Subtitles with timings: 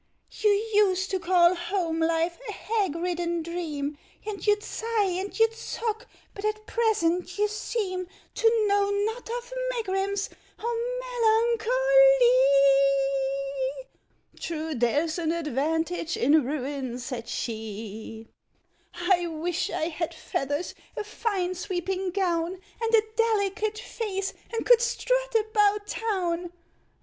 [0.31, 5.53] —"You used to call home life a hag ridden dream, And you'd sigh, and you'd
[5.53, 11.67] sock; but at present you seem To know not of megrims or melancho
[12.19, 13.83] ly!"—
[14.39, 14.73] "True.
[14.73, 18.27] There's an advantage in ruin," said she.
[18.95, 24.81] —"I wish I had feathers, a fine sweeping gown, And a delicate face, and could
[24.81, 26.51] strut about Town!"